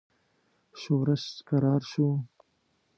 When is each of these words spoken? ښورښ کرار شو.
ښورښ 0.79 1.25
کرار 1.49 1.81
شو. 1.91 2.07